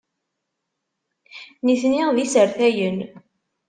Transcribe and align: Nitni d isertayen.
Nitni 1.65 2.03
d 2.15 2.17
isertayen. 2.23 2.97